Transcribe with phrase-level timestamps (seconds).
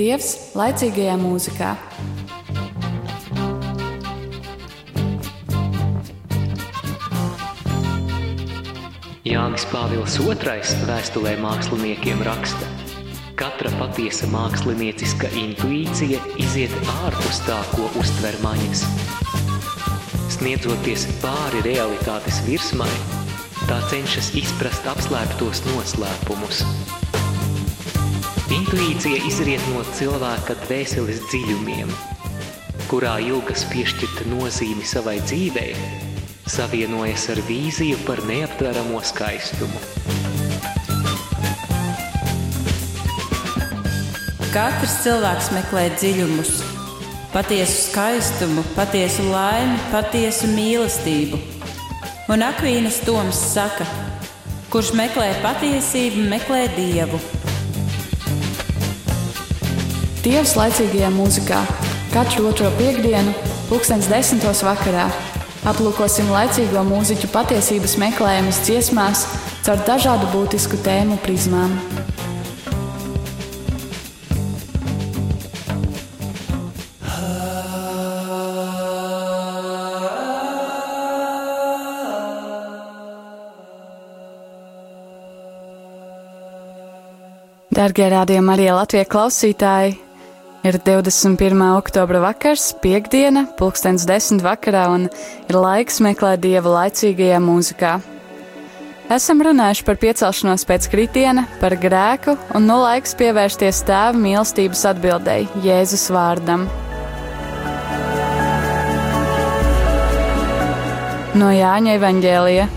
[0.00, 1.70] Dievs laicīgajā mūzikā.
[9.28, 12.70] Jānis Pāvils II vēstulē māksliniekiem raksta:
[13.36, 18.86] Katra patiesa mākslinieciska intuīcija iziet ārpus tā, ko uztver maņas.
[20.38, 22.88] Sniedzoties pāri realitātes virsmai,
[23.68, 26.64] tā cenšas izprast apslēptos noslēpumus.
[28.50, 31.90] Intuīcija izriet no cilvēka dvēseles dziļumiem,
[32.90, 35.76] kurā ilgas piešķirta nozīmi savai dzīvei,
[36.50, 39.78] savienojas ar vīziju par neaptveramo skaistumu.
[44.50, 46.50] Katrs cilvēks meklē dziļumus,
[47.30, 51.38] patiesu skaistumu, patiesu laimi, patiesu mīlestību.
[52.34, 53.86] Un Akvīnas Toms saka,
[54.74, 57.22] kurš meklē patiesību, meklē dievu.
[60.30, 61.58] Dievs laicīgajā mūzikā
[62.14, 63.34] katru otro piekdienu,
[63.66, 65.08] pulkstens desmitos vakarā
[65.68, 69.26] Aplūkosim laicīgo mūziķu patiesības meklējumus dziesmās
[69.66, 71.74] caur dažādu būtisku tēmu prizmām.
[87.70, 90.09] Darbie rādījumi, arī Latvijas klausītāji!
[90.60, 91.56] Ir 21.
[91.72, 95.06] oktobra vakars, piekdiena, pulkstens desmit vakarā, un
[95.48, 97.94] ir laiks meklēt dieva laicīgajā mūzikā.
[99.16, 105.64] Esam runājuši par piecelšanos pēc kritiena, par grēku, un nu laiks pievērsties tēva mīlestības atbildēji
[105.64, 106.68] Jēzus vārdam.
[111.40, 112.72] No Jāņa evaņģēlija.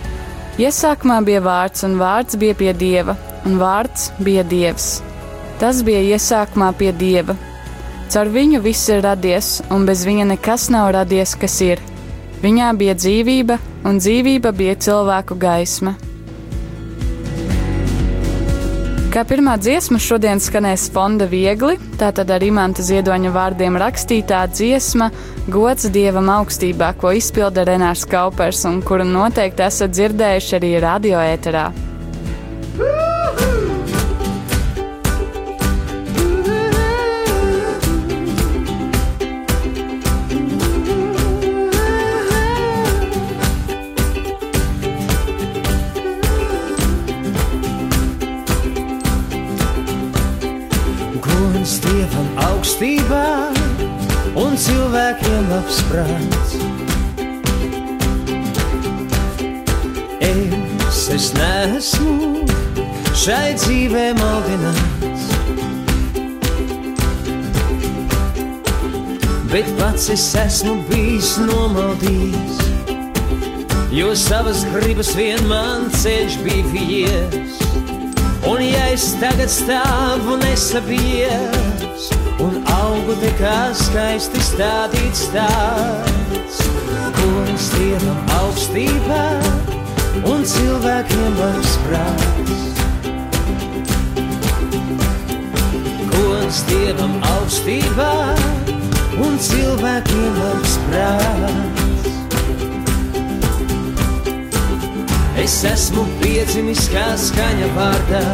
[0.56, 5.02] Iesākumā bija vārds, un vārds bija pie dieva, un vārds bija dievs.
[5.59, 7.36] Tas bija iesākumā pie dieva
[8.12, 11.84] Caur viņu viss ir radies, un bez viņa nekas nav radies, kas ir.
[12.44, 15.96] Viņā bija dzīvība, un dzīvība bija cilvēku gaisma.
[19.13, 25.12] Kā pirmā dziesma šodien skanēs fonda viegli, tātad ar imanta ziedoņa vārdiem rakstītā dziesma
[25.53, 31.69] Gods dievam augstībā, ko izpilda Renārs Kaupers un kuru noteikti esat dzirdējuši arī radioēterā.
[32.74, 33.03] cilvēkiem
[61.44, 62.46] Es, es neesmu
[63.20, 65.26] šai dzīvē maldināts,
[69.52, 72.62] bet pats es esmu bijis nomaldījis,
[73.92, 77.60] jo savas gribas vien man ceļš bija vies.
[78.48, 82.10] Un ja es tagad stāvu nesabies,
[82.44, 86.64] un augu te kā skaisti stādīts tāds,
[87.20, 89.72] kungs dievam augstībā
[90.22, 92.62] un cilvēkiem labs prāts.
[96.13, 98.12] Kungs dievam augstībā
[99.25, 102.12] un cilvēkiem labs prāts.
[105.44, 108.28] Es esmu piedzimis kā skaņa vārdā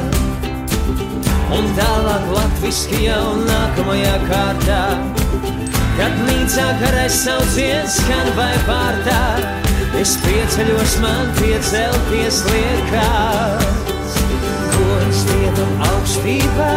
[1.55, 4.83] un tālāk latviski jau nākamajā kārtā.
[5.99, 9.23] Kad mīcā karais sauciens skan vai pārtā,
[9.99, 14.17] es pieceļos man piecelties liekās.
[14.75, 16.73] Gods dievam augstībā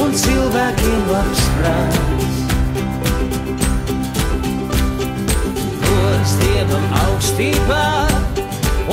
[0.00, 2.40] un cilvēkiem labs prāts.
[5.84, 7.84] Gods dievam augstībā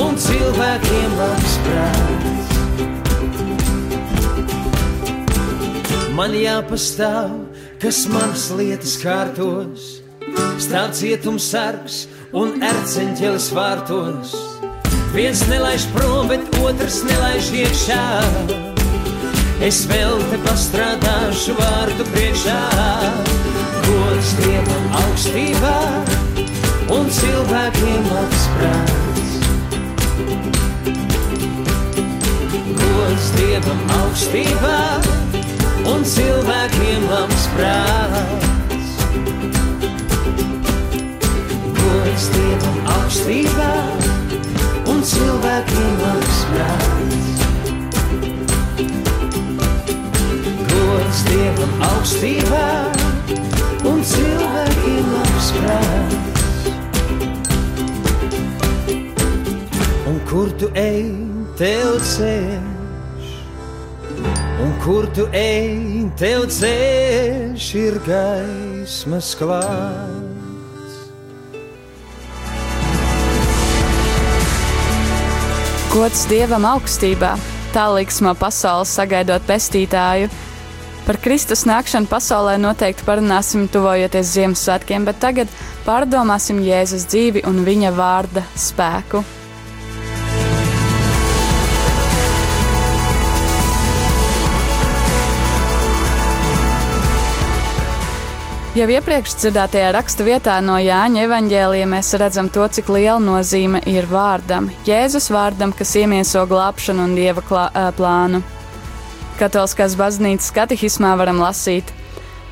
[0.04, 2.44] un cilvēkiem labs prāts.
[6.14, 7.32] man jāpastāv,
[7.82, 9.88] kas manas lietas kārtos.
[10.62, 12.04] Stāv cietums sargs
[12.34, 14.34] un erceņķelis vārtos.
[15.14, 18.06] Viens nelaiž prom, bet otrs nelaiž iekšā.
[19.64, 22.58] Es vēl te pastrādāšu vārdu priekšā.
[23.86, 25.76] Gods dievam augstībā
[26.98, 29.38] un cilvēkiem labs prāts.
[32.82, 34.82] Gods dievam augstībā
[35.94, 37.48] un cilvēkiem labs
[42.14, 43.70] Dievam augstībā
[44.86, 47.40] un cilvēkiem labs prāts.
[50.70, 52.62] Gods Dievam augstībā
[53.90, 56.70] un cilvēkiem labs prāts.
[60.14, 61.10] Un kur tu ej,
[61.58, 63.38] tev ceļš,
[64.62, 70.13] un kur tu ej, tev ceļš ir gaismas klāts.
[75.94, 77.36] Gods Dievam augstībā,
[77.70, 80.26] tā liksmo pasaules sagaidot pestītāju.
[81.06, 85.54] Par Kristus nākšanu pasaulē noteikti parunāsim tuvojoties Ziemassvētkiem, bet tagad
[85.86, 89.22] pārdomāsim Jēzus dzīvi un viņa vārda spēku.
[98.74, 104.08] Jau iepriekš dzirdētajā rakstu vietā no Jāņa evanģēlija mēs redzam to, cik liela nozīme ir
[104.10, 108.42] vārdam, Jēzus vārdam, kas iemieso glābšanu un dieva klā, plānu.
[109.38, 111.94] Katoliskās baznīcas katehismā varam lasīt: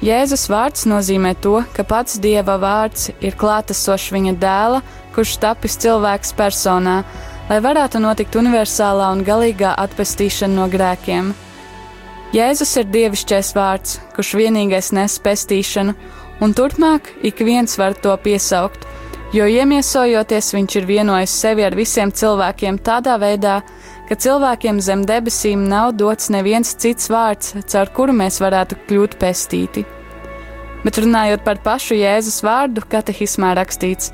[0.05, 4.85] Jēzus vārds nozīmē to, ka pats dieva vārds ir klātesošs viņa dēla,
[5.17, 6.99] kurš tapis cilvēks personā,
[7.49, 11.33] lai varētu notikt universālā un galīgā atpestīšana no grēkiem.
[12.31, 15.91] Jēzus ir dievišķais vārds, kurš vienīgais nes pestīšanu,
[16.39, 18.85] un turpmāk ik viens var to piesaukt,
[19.35, 23.57] jo iemiesojoties viņš ir vienojis sevi ar visiem cilvēkiem tādā veidā,
[24.07, 29.83] ka cilvēkiem zem debesīm nav dots neviens cits vārds, caur kuru mēs varētu kļūt pestīti.
[30.85, 34.13] Bet runājot par pašu Jēzus vārdu, katehismā rakstīts: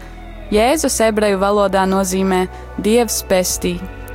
[0.50, 2.48] Jēzus ebreju valodā nozīmē
[2.82, 4.07] Dievs pestīja.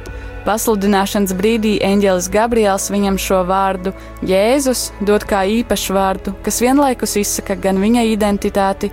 [0.42, 3.92] Pasludināšanas brīdī eņģēlis Gabriels viņam šo vārdu
[4.26, 8.90] Jēzus dod kā īpašu vārdu, kas vienlaikus izsaka gan viņa identitāti,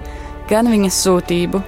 [0.52, 1.64] gan viņa sūtību.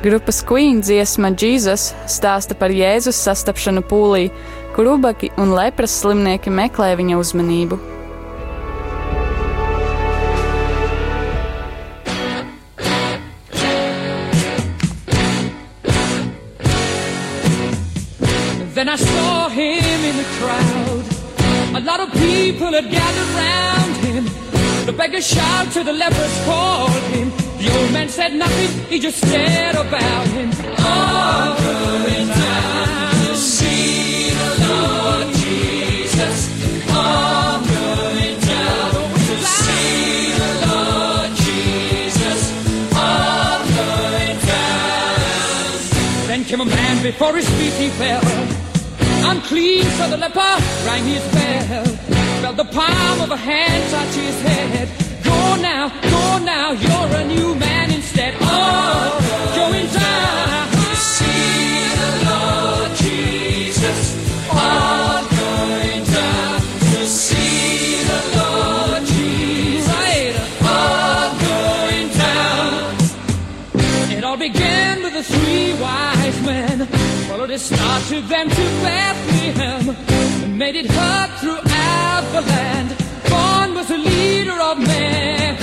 [0.00, 4.30] Grupas Queen dziesma Jesus stāsta par Jēzus sastapšanu pūlī,
[4.72, 7.99] kur ubagi un lepras slimnieki meklē viņa uzmanību.
[18.80, 21.04] Then I saw him in the crowd.
[21.76, 24.24] A lot of people had gathered round him.
[24.86, 27.30] The beggar shouted, the lepers called him.
[27.58, 30.48] The old man said nothing, he just stared about him.
[30.78, 36.36] All going down to see the Lord Jesus.
[36.88, 42.40] All going down to see the Lord Jesus.
[42.96, 46.28] All going down.
[46.28, 48.59] Then came a man before his feet he fell.
[49.24, 50.54] Unclean, so the leper
[50.86, 51.84] rang his bell.
[52.42, 54.88] Felt the palm of a hand touch his head.
[55.24, 58.34] Go now, go now, you're a new man instead.
[58.40, 60.70] Oh, going down
[61.00, 63.98] see the Lord Jesus.
[64.50, 66.60] Oh, going down
[66.92, 69.88] to see the Lord Jesus.
[69.88, 70.34] Right,
[71.48, 72.96] going down.
[74.16, 76.99] It all began with the three wise men.
[77.50, 82.96] Followed a star, took them to Bethlehem, made it heard throughout the land.
[83.28, 85.59] Born was the leader of men.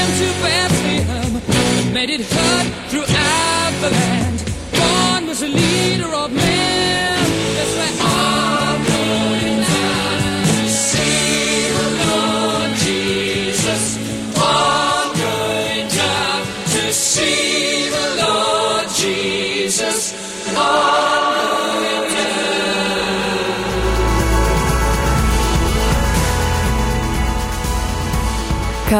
[0.00, 0.69] am too bad.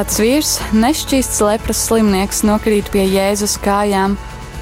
[0.00, 4.14] Kāds vīrs, nešķīsts lepras slimnieks, nokrīt pie Jēzus kājām,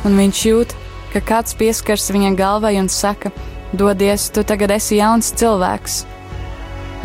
[0.02, 0.72] un viņš jūt,
[1.12, 3.30] ka kāds pieskars viņa galvai un saka:
[3.70, 6.00] Dodies, tu tagad esi jauns cilvēks.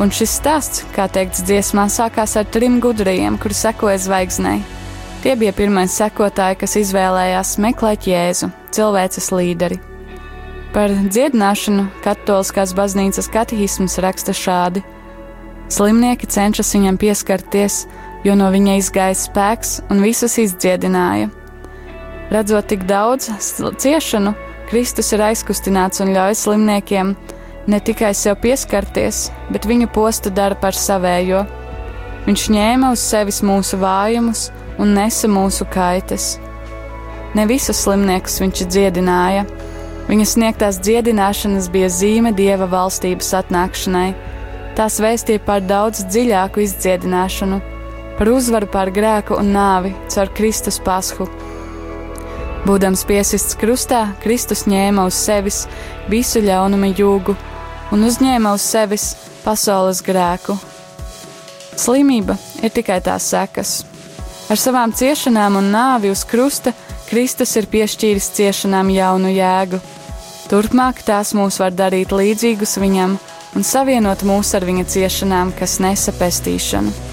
[0.01, 4.63] Un šis stāsts, kā teikts dziesmā, sākās ar trim gudriem, kuri sekoja zvaigznei.
[5.21, 9.77] Tie bija pirmie sekotāji, kas izvēlējās meklēt Jēzu, cilvēces līderi.
[10.73, 14.81] Par dziedināšanu Katoliskās baznīcas katehisms raksta šādi:
[15.69, 17.83] Slimnieki cenšas viņam pieskarties,
[18.23, 21.29] jo no viņa izgāja spēks un visus izdziedināja.
[22.31, 23.29] Redzot tik daudz
[23.83, 24.33] ciešanu,
[24.69, 27.13] Kristus ir aizkustināts un ļauj slimniekiem
[27.67, 31.43] ne tikai sev pieskarties, bet viņu postu dara par savējo.
[32.25, 34.47] Viņš ņēma uz sevis mūsu vājumus
[34.79, 36.37] un nesa mūsu kaitas.
[37.35, 39.43] Ne visus slimniekus viņš dziedināja.
[40.07, 44.09] Viņa sniegtās dziedināšanas bija zīme dieva valstības atnākšanai.
[44.77, 47.59] Tās vēstīja par daudz dziļāku izdziedināšanu,
[48.17, 51.27] par uzvaru pār grēku un nāvi caur Kristus pasku.
[52.63, 55.63] Būdams piesists krustā, Kristus ņēma uz sevis
[56.11, 57.35] visu ļaunuma jūgu
[57.91, 59.09] un uzņēma uz sevis
[59.43, 60.55] pasaules grēku.
[61.75, 63.81] Slimība ir tikai tās sekas.
[64.51, 66.73] Ar savām ciešanām un nāvi uz krusta
[67.09, 69.79] Kristus ir piešķīris ciešanām jaunu jēgu.
[70.49, 73.17] Turpmāk tās mūs var darīt līdzīgus viņam
[73.55, 77.12] un savienot mūs ar viņa ciešanām, kas nesa pestīšanu.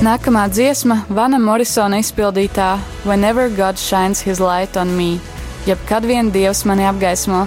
[0.00, 5.18] Nākamā dziesma- Vana Morisona izpildītā Whenever God Shines His Light on Me,
[5.66, 7.42] jeb kad vien Dievs mani apgaismo.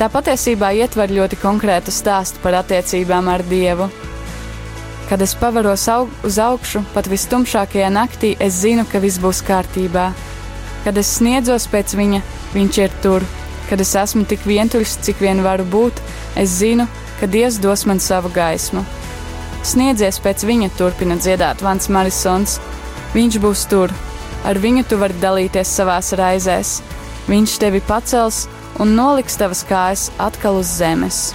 [0.00, 3.86] Tā patiesībā ietver ļoti konkrētu stāstu par attiecībām ar Dievu.
[5.08, 10.10] Kad es pavaros aug uz augšu, pat vistumšākajā naktī, es zinu, ka viss būs kārtībā.
[10.82, 12.20] Kad es sniedzos pēc viņa,
[12.54, 13.22] viņš ir tur.
[13.70, 16.02] Kad es esmu tik vientuļš, cik vien varu būt,
[16.34, 16.88] es zinu,
[17.20, 18.82] ka Dievs dos man savu gaismu.
[19.62, 22.56] Sniedzies pēc viņa, turpina dziedāt Vans Marisons.
[23.14, 23.92] Viņš būs tur,
[24.48, 26.80] ar viņu tu vari dalīties savās raizēs.
[27.30, 28.46] Viņš tevi pacels
[28.82, 31.30] un noliks tavas kājas atkal uz zemes.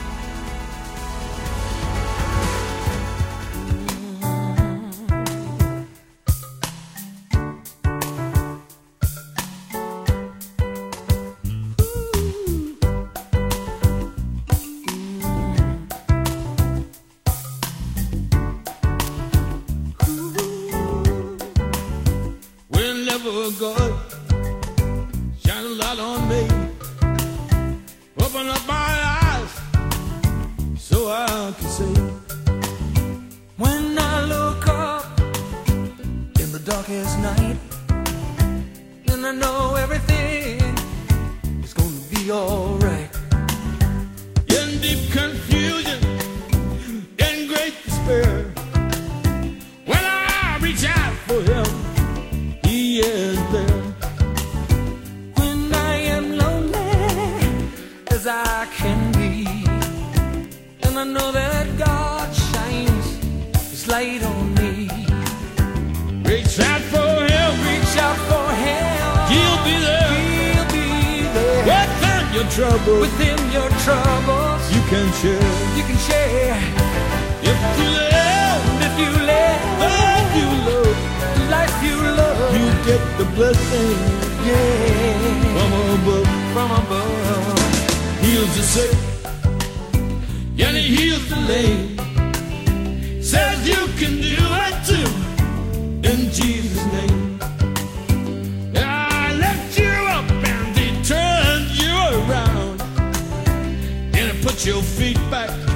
[104.66, 105.67] Your feet back.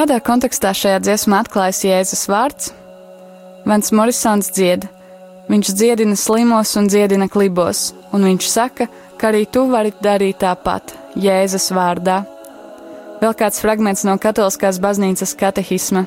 [0.00, 2.70] Kādā kontekstā šajā dziesmā atklājas Jēzus vārds?
[3.68, 4.86] Vans Morisons dzied.
[5.52, 8.86] Viņš dziedina slimos un dziedina klibos, un viņš saka,
[9.20, 12.22] ka arī tu vari darīt tāpat, Jēzus vārdā.
[13.20, 16.06] Vēl kāds fragments no Katoliskās baznīcas katehisma.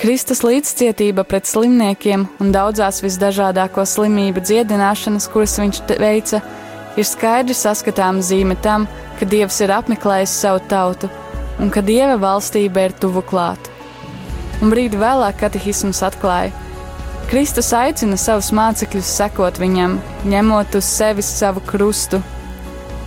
[0.00, 6.40] Kristus līdzcietība pret slimniekiem un daudzās visdažādāko slimību dziedināšanas, kuras viņš veica,
[6.96, 8.88] ir skaidri saskatāma zīme tam,
[9.20, 11.12] ka Dievs ir apmeklējis savu tautu
[11.58, 13.70] un ka Dieva valstība ir tuvu klāt.
[14.62, 16.52] Un brīdi vēlāk katehisms atklāja,
[17.30, 19.96] Kristus aicina savus mācekļus sekot viņam,
[20.28, 22.20] ņemot uz sevis savu krustu.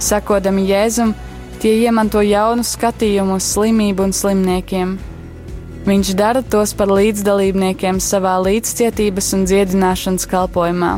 [0.02, 1.14] Sakodami Jēzum,
[1.62, 4.98] tie iemanto jaunu skatījumu uz slimību un slimniekiem.
[5.88, 10.98] Viņš dara tos par līdzdalībniekiem savā līdzcietības un dziedināšanas kalpošanā.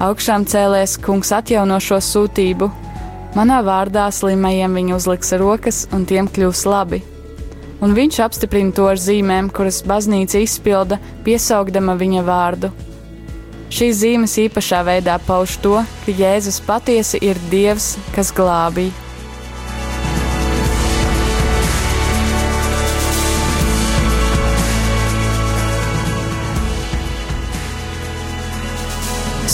[0.00, 2.70] Augšām cēlēs kungs atjauno šo sūtību.
[3.30, 6.98] Manā vārdā slimajiem viņa uzliks rokas, un tiem kļūs labi.
[7.80, 12.72] Un viņš apstiprina to ar zīmēm, kuras baznīca izpilda, piesaugdama viņa vārdu.
[13.70, 18.90] Šīs zīmes īpašā veidā pauž to, ka Jēzus patiesi ir Dievs, kas glābj.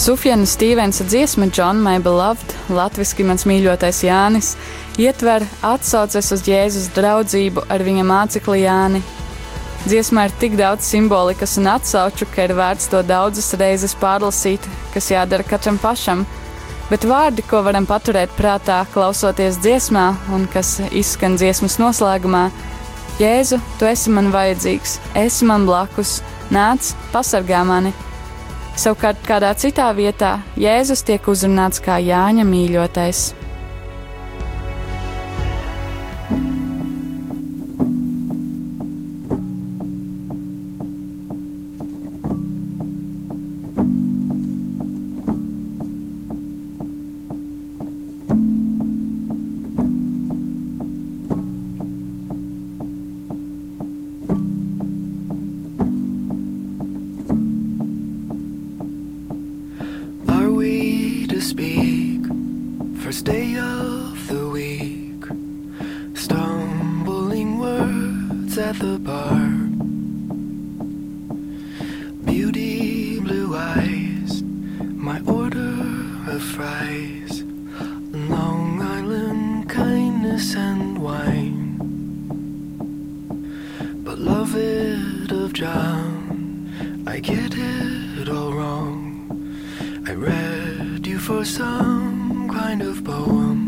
[0.07, 4.53] Sufjana Stevensa dziesma John My Beloved, latviski mans mīļotais Jānis,
[5.03, 9.01] ietver atsauces uz Jēzus draudzību ar viņa mācekli Jāni.
[9.89, 15.11] Dziesmā ir tik daudz simbolikas un atsauču, ka ir vērts to daudzas reizes pārlasīt, kas
[15.11, 16.23] jādara katram pašam.
[16.87, 22.47] Bet vārdi, ko varam paturēt prātā, klausoties dziesmā un kas izskan dziesmas noslēgumā,
[23.19, 26.21] Jēzu, tu esi man vajadzīgs, esi man blakus,
[26.55, 28.06] nāc, pasargā mani!
[28.77, 33.46] Savukārt kādā citā vietā Jēzus tiek uzrunāts kā Jāņa mīļotais.
[87.17, 90.05] I get it all wrong.
[90.07, 93.63] I read you for some kind of poem.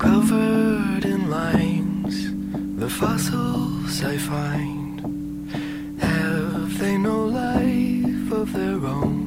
[0.00, 2.32] Covered in lines,
[2.76, 5.48] the fossils I find
[6.00, 9.19] have they no life of their own?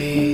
[0.00, 0.33] energy.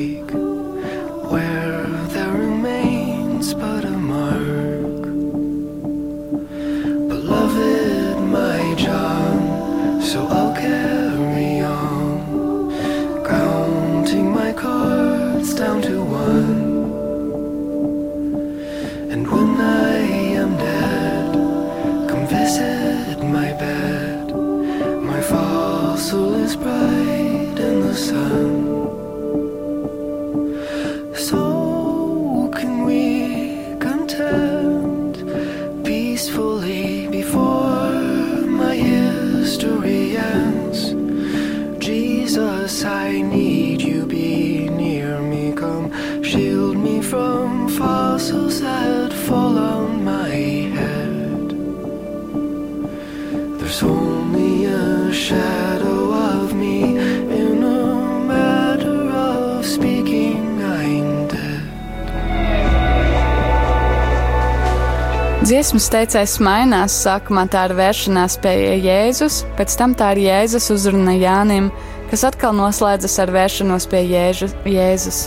[65.90, 66.94] teicējs mainās.
[67.05, 71.70] Sākumā tā ir vēršanās pie Jēzus, pēc tam tā ir Jēzus uzruna Jānim,
[72.11, 75.24] kas atkal noslēdzas ar vēršanos pie Jēžu, Jēzus.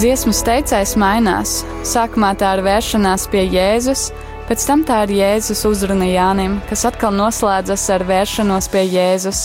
[0.00, 1.56] Dziesmas teicējs mainās.
[1.84, 4.06] Sākumā tā ir vēršanās pie Jēzus,
[4.46, 9.42] pēc tam tā ir Jēzus uzruna Jānim, kas atkal noslēdzas ar vēršanos pie Jēzus.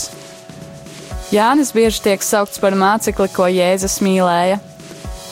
[1.34, 4.60] Jānis bieži tiek saukts par mācekli, ko Jēzus mīlēja.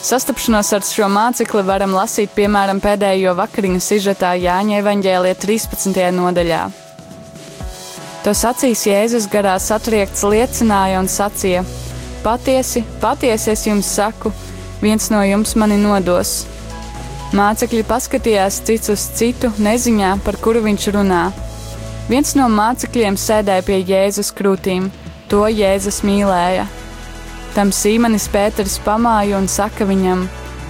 [0.05, 6.01] Sastapšanos ar šo mācekli varam lasīt piemēram pēdējo vakariņu sižetā Jāņa evaņģēlija 13.
[6.17, 6.65] nodaļā.
[8.25, 11.63] To sacīs Jēzus garā satriekts liecināja un sacīja:
[12.25, 14.33] Patiesi, patiesi es jums saku,
[14.81, 16.43] viens no jums mani nodos
[17.35, 21.23] Mācekļi paskatījās cits uz citu, neziņā, par kuru viņš runā.
[22.07, 24.91] Viens no mācekļiem sēdēja pie Jēzus krūtīm,
[25.35, 26.63] to Jēzus mīlēja.
[27.51, 30.21] Tam Sīmanis Pēters pamāja un saka viņam: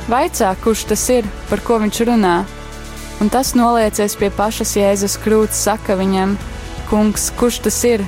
[0.10, 2.38] Vaicā, kurš tas ir, par ko viņš runā?
[3.21, 6.34] Un tas noliecies pie pašas Jēzus krūts, saka viņam:
[6.89, 8.06] Kungs, kurš tas ir?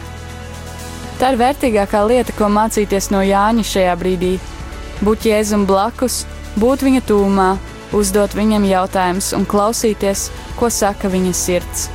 [1.22, 4.34] Tā ir vērtīgākā lieta, ko mācīties no Jāņa šajā brīdī.
[5.06, 6.24] Būt Jēzum blakus,
[6.58, 7.52] būt viņa tūmā,
[7.93, 11.86] uzdot viņam jautājumus un klausīties, ko saka viņa sirds.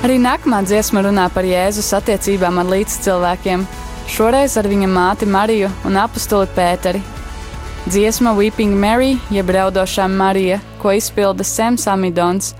[0.00, 3.66] Arī nākamā dziesma runā par Jēzus attiecībām ar līdzcilvēkiem,
[4.08, 7.02] šoreiz ar viņa māti Mariju un apakstuli Pēteri.
[7.84, 12.54] Dziesma Weeping Mary, jeb raudošā Marija, ko izpilda Sems Amidons,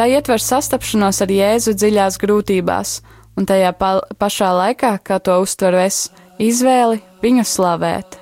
[0.00, 2.94] tā ietver sastapšanos ar Jēzu dziļās grūtībās
[3.36, 6.06] un tajā pa pašā laikā, kā to uztveru es,
[6.40, 8.16] izvēli viņu slavēt.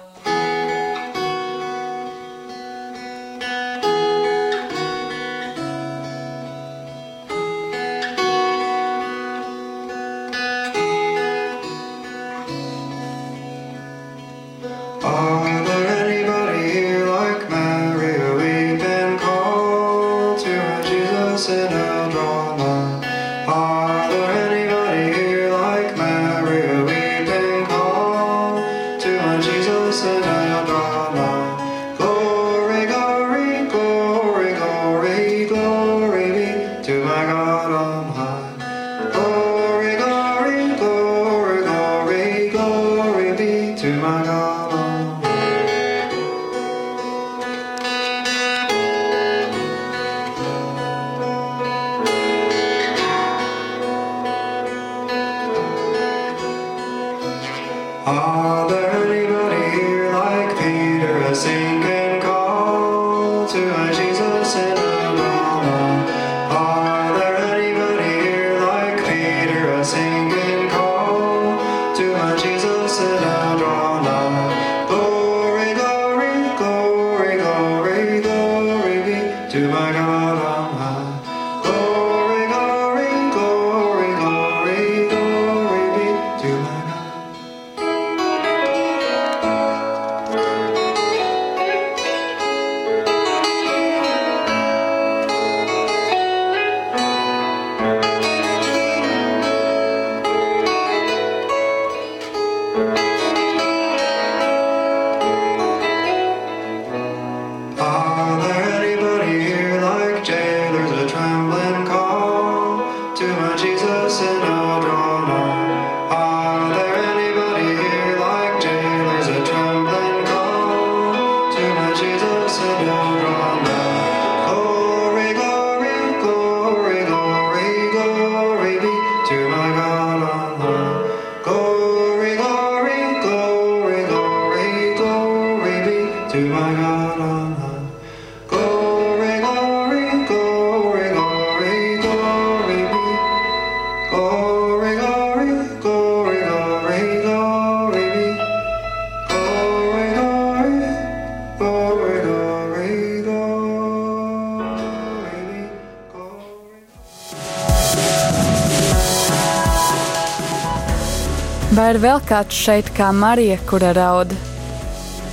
[162.06, 164.30] Vēl kāds šeit kā Marija, kura raud?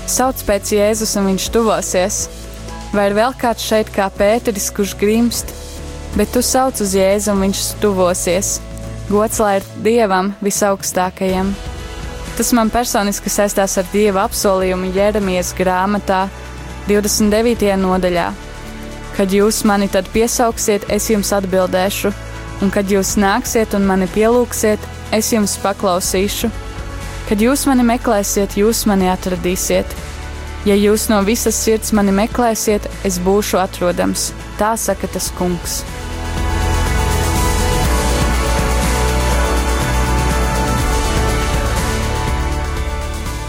[0.10, 2.16] Sauc pēc Jēzus un viņš tuvosies.
[2.96, 5.52] Vai ir vēl kāds šeit kā Pēteris, kurš grimst,
[6.18, 8.56] bet tu sauc uz Jēzu un viņš tuvosies?
[9.12, 11.52] Gods lai ir Dievam visaugstākajam.
[12.40, 16.24] Tas man personiski saistās ar Dieva apsolījumu Jeremijas grāmatā
[16.90, 17.70] 29.
[17.84, 18.28] nodaļā.
[19.14, 22.16] Kad jūs mani tad piesauksiet, es jums atbildēšu,
[22.66, 26.63] un kad jūs nāksiet un mani pielūgsiet, es jums paklausīšu.
[27.30, 29.96] Kad jūs mani meklēsiet, jūs mani atradīsiet.
[30.68, 34.32] Ja jūs no visas sirds mani meklēsiet, es būšu atrodams.
[34.60, 35.82] Tā saka tas kungs.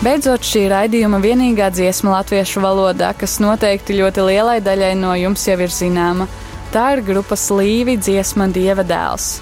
[0.04, 5.56] Beidzot, šī raidījuma vienīgā dziesma latviešu valodā, kas noteikti ļoti lielai daļai no jums jau
[5.64, 6.26] ir zināma,
[6.74, 9.38] tā ir grupas Līvi dziesma Dieva dēls.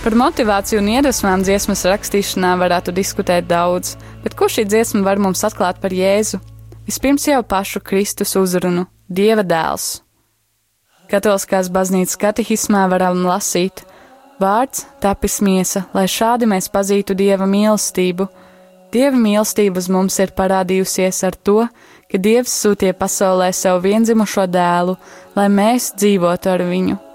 [0.00, 5.42] Par motivāciju un iedvesmām dziesmas rakstīšanā varētu diskutēt daudz, bet ko šī dziesma var mums
[5.44, 6.38] atklāt par Jēzu?
[6.88, 8.86] Vispirms jau pašu Kristus uzrunu-
[9.18, 10.00] Dieva dēls.
[11.12, 13.84] Katoliskās baznīcas katehismā varam lasīt:
[14.40, 18.28] Vārds tapis miesa, lai šādi mēs pazītu Dieva mīlestību.
[18.92, 21.68] Dieva mīlestība uz mums ir parādījusies ar to,
[22.10, 24.96] ka Dievs sūtīja pasaulē savu vienzimušo dēlu,
[25.36, 27.09] lai mēs dzīvotu ar viņu.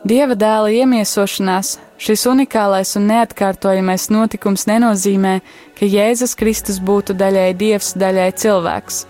[0.00, 5.34] Dieva dēla iemiesošanās, šis unikālais un neatkārtojamais notikums nenozīmē,
[5.76, 9.02] ka Jēzus Kristus būtu daļai dievs, daļai cilvēks.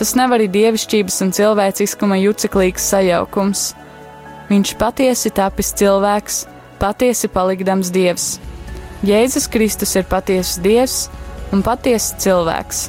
[0.00, 3.66] Tas nav arī dievišķības un cilvēciskuma juceklīgs sajaukums.
[4.48, 6.38] Viņš patiesi tapis cilvēks,
[6.80, 8.38] patiesi palikdams dievs.
[9.04, 10.96] Jēzus Kristus ir patiesas dievs
[11.52, 12.86] un patiesas cilvēks.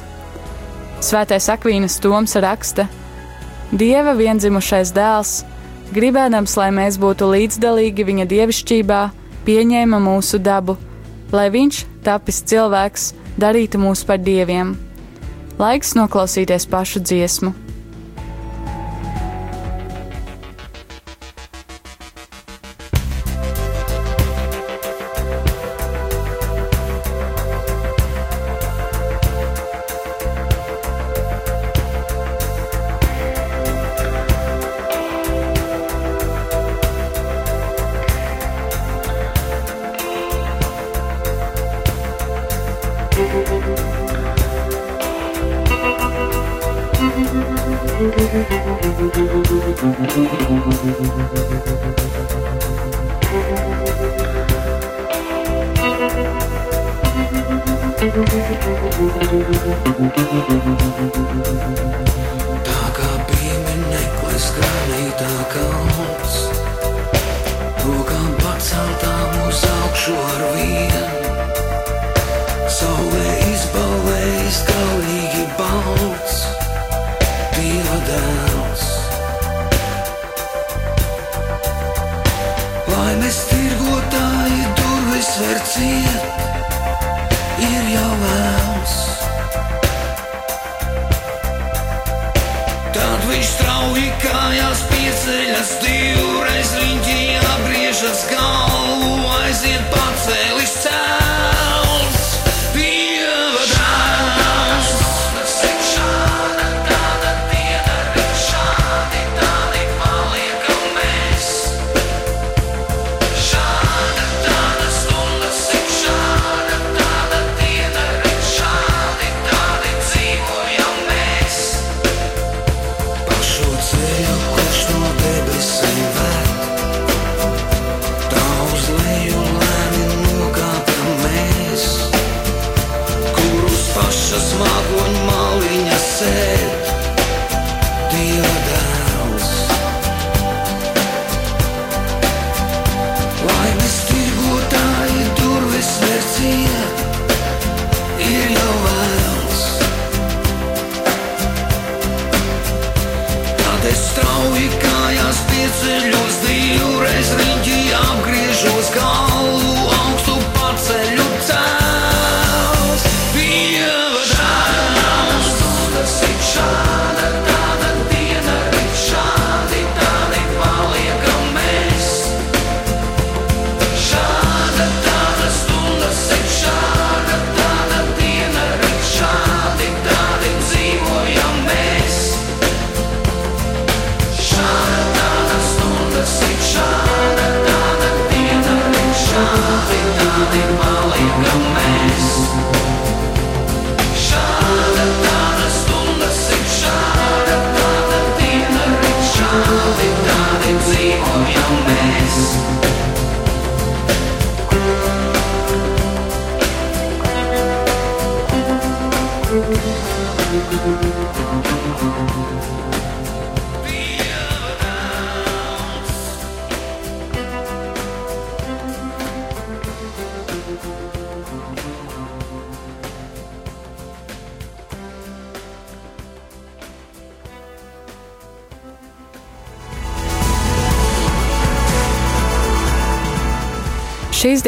[1.04, 2.88] Svētais Akvīnas Toms raksta:
[3.76, 5.42] Dieva vienzimušais dēls
[5.94, 9.02] gribēdams, lai mēs būtu līdzdalīgi viņa dievišķībā,
[9.46, 10.78] pieņēma mūsu dabu,
[11.34, 14.74] lai viņš, tapis cilvēks, darītu mūs par dieviem.
[15.58, 17.65] Laiks noklausīties pašu dziesmu.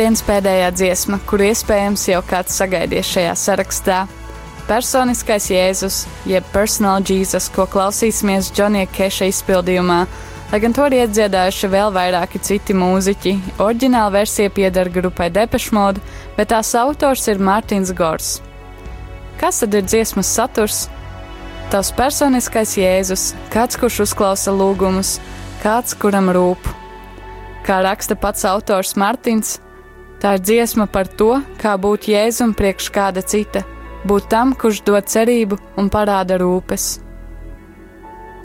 [0.09, 3.97] Šīs dienas pēdējā dziesma, kuru iespējams jau kāds sagaidījis šajā sarakstā,
[4.65, 9.99] personiskais Jēzus, jeb personal Jesus, ko klausīsimies Džonija Keša izpildījumā,
[10.49, 13.35] lai gan to ir iedziedājuši vēl vairāki citi mūziķi.
[13.61, 16.01] Orģināla versija pieder grupai Depeche Mode,
[16.39, 18.33] bet tās autors ir Mārtiņš Gors.
[19.37, 20.87] Kas tad ir dziesmas saturs?
[21.69, 25.19] Tavs personiskais Jēzus, kāds, kurš uzklausa lūgumus,
[25.61, 26.75] kāds, kuram rūp.
[27.69, 29.59] Kā raksta pats autors Mārtiņš,
[30.23, 33.65] tā ir dziesma par to, kā būt Jēzum priekš kāda cita
[34.09, 36.99] būt tam, kurš dod cerību un parāda rūpes.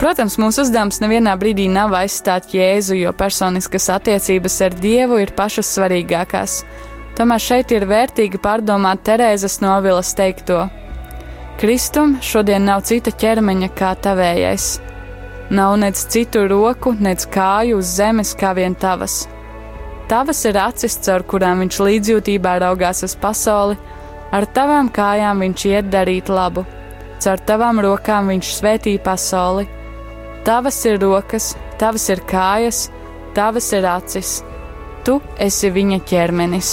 [0.00, 5.70] Protams, mūsu uzdevums nevienā brīdī nav aizstāt Jēzu, jo personiskas attiecības ar Dievu ir pašas
[5.76, 6.62] svarīgākās.
[7.14, 10.64] Tomēr šeit ir vērtīgi pārdomāt Terēzes novilas teikto:
[11.60, 14.66] Kristum šodien nav cita ķermeņa kā tavējais.
[15.54, 19.28] Nav nec citu roku, nec kāju uz zemes kā vien tavas.
[20.14, 23.74] Tavas ir acis, caur kurām viņš līdzjūtībā raugās uz pasauli,
[24.34, 26.64] Ar tavām kājām viņš iet darīt labu,
[27.22, 29.68] caur tavām rokām viņš svētī pasauli.
[30.44, 32.88] Tavas ir rokas, tavas ir kājas,
[33.36, 34.40] tavas ir acis.
[35.06, 36.72] Tu esi viņa ķermenis.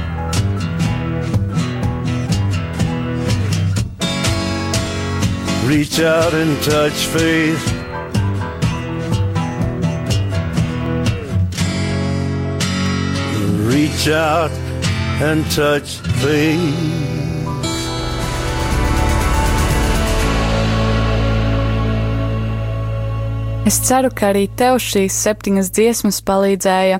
[5.71, 7.65] Reach out and touch faith.
[13.71, 14.51] Reach out
[15.21, 16.59] and touch faith.
[23.65, 26.99] Es ceru, ka arī tev šīs septiņas dziesmas palīdzēja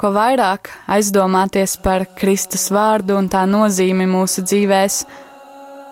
[0.00, 5.28] ko vairāk aizdomāties par Kristus vārdu un tā nozīmi mūsu dzīvēm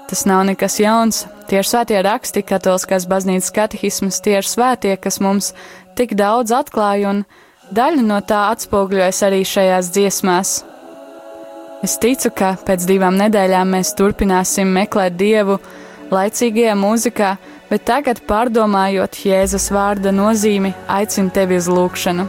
[0.09, 1.27] Tas nav nekas jauns.
[1.49, 5.53] Tie ir svētie raksti, katoliskās baznīcas katehismas, tie ir svētie, kas mums
[6.01, 7.21] tik daudz atklāja, un
[7.77, 10.55] daļa no tā atspoguļojas arī šajās dziesmās.
[11.85, 15.59] Es ticu, ka pēc divām nedēļām mēs turpināsim meklēt dievu
[16.11, 17.37] laicīgajā mūzikā,
[17.69, 22.27] bet tagad, pārdomājot Jēzus vārda nozīmi, aicinu tevi uz lūgšanu.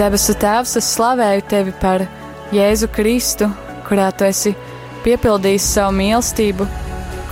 [0.00, 2.08] Debesu Tēvs, es slavēju tevi par
[2.54, 3.50] Jēzu Kristu,
[3.90, 4.54] kurā tu esi
[5.02, 6.66] piepildījis savu mīlestību,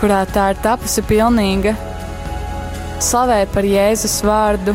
[0.01, 1.77] kurā tā ir tapusi pilnīga.
[3.05, 4.75] Slavēju par Jēzus vārdu,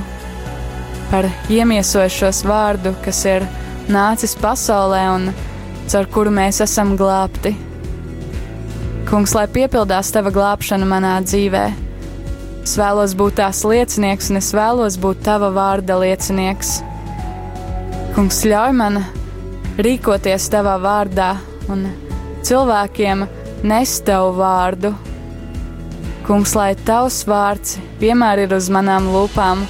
[1.12, 3.44] par iemiesojušos vārdu, kas ir
[3.92, 5.30] nācis pasaulē un
[5.92, 7.52] caur kuru mēs esam glābti.
[9.10, 11.66] Kungs, lai piepildās tava glābšana manā dzīvē.
[12.64, 16.78] Es vēlos būt tās liecinieks, un es vēlos būt tava vārda liecinieks.
[18.16, 19.02] Kungs, ļauj man
[19.84, 21.34] rīkoties tavā vārdā
[21.72, 21.88] un
[22.44, 23.26] cilvēkiem
[23.64, 24.94] nest tavu vārdu.
[26.28, 29.66] Kungs, lai tavs vārds vienmēr ir uz manām lūpām,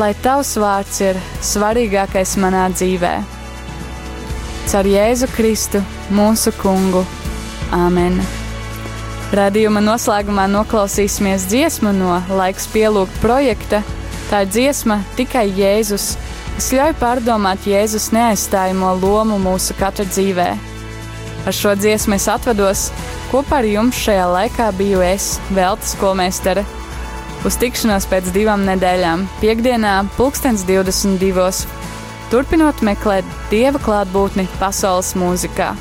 [0.00, 3.14] lai tavs vārds ir svarīgākais manā dzīvē.
[4.68, 5.80] Caur Jēzu Kristu,
[6.12, 7.04] mūsu kungu.
[7.74, 8.20] Āmen!
[9.34, 13.80] Radījuma noslēgumā noklausīsimies dziesmu no Laiks pielūgt projekta.
[14.30, 16.12] Tā ir dziesma tikai Jēzus,
[16.54, 20.73] kas ļauj pārdomāt Jēzus neaizstājamo lomu mūsu katra dzīvē.
[21.44, 22.86] Ar šo dziesmu es atvados,
[23.28, 26.64] kopā ar jums šajā laikā biju es, Veltes skolmeistere.
[27.44, 31.66] Uz tikšanos pēc divām nedēļām, piekdienā, 2022.
[32.32, 35.74] Turpinot meklēt dieva klātbūtni pasaules mūzikā.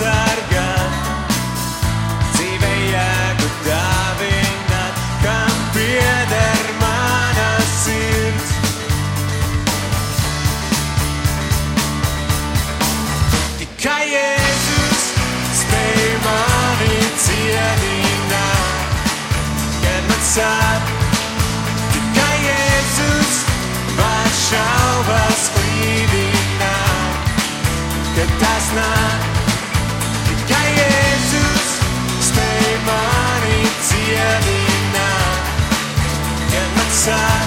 [0.00, 0.29] side.
[37.00, 37.39] side.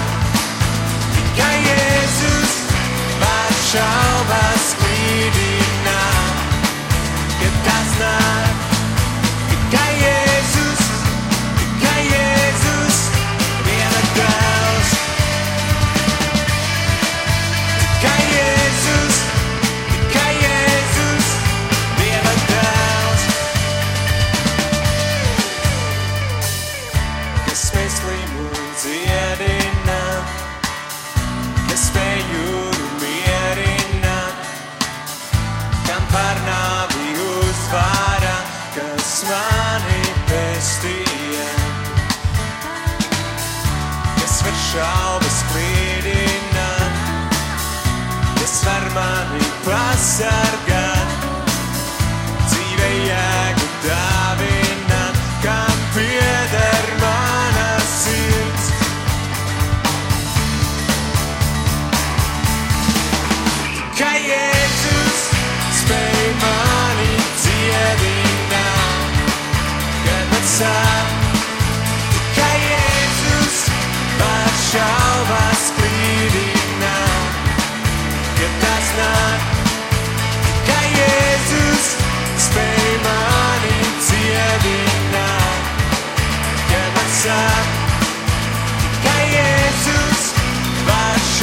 [49.64, 50.43] praça.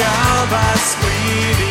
[0.02, 1.71] shall pass with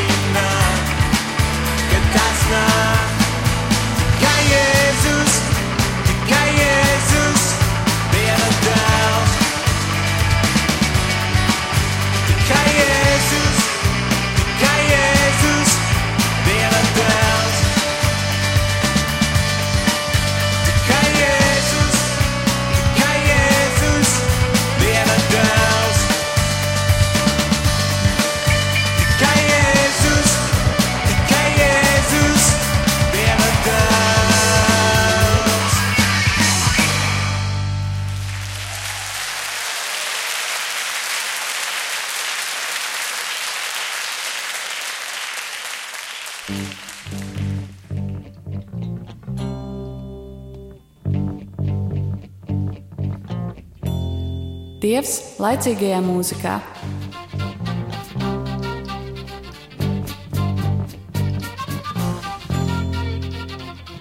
[54.81, 56.55] Dievs laicīgajā mūzikā.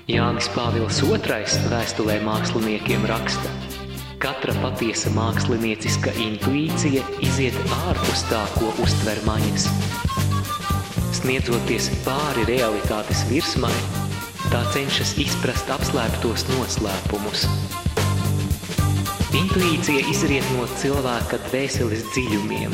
[0.08, 3.52] Jānis Pāvils II vēstulē māksliniekiem raksta:
[4.24, 7.60] Katra patiesa mākslinieciska intuīcija iziet
[7.90, 10.09] ārpus tā, ko uztver maņas.
[11.20, 13.74] Sniedzoties pāri realitātes virsmai,
[14.47, 17.43] tā cenšas izprast apslēptos noslēpumus.
[19.36, 22.72] Intuīcija izriet no cilvēka dvēseles dziļumiem,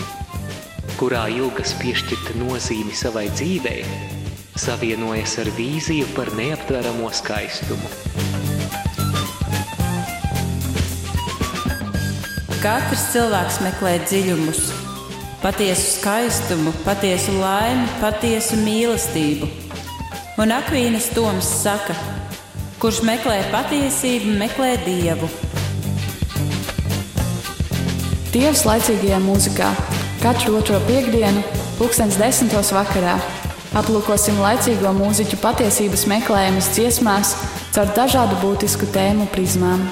[0.99, 3.81] kurā ilgas piešķirta nozīme savai dzīvei,
[4.61, 7.89] savienojas ar vīziju par neaptveramo skaistumu.
[12.61, 14.67] Katrs cilvēks meklē dziļumus,
[15.45, 19.45] patiesu skaistumu, patiesu laimi, patiesu mīlestību.
[20.41, 21.93] Un Akvīnas Toms saka,
[22.81, 25.29] kurš meklē patiesību, meklē dievu.
[28.33, 29.69] Dievs laicīgajā mūzikā
[30.23, 31.45] katru otro piekdienu,
[31.77, 33.19] pulkstens desmitos vakarā.
[33.77, 37.37] Aplūkosim laicīgo mūziķu patiesības meklējumus dziesmās
[37.75, 39.85] caur dažādu būtisku tēmu prizmām.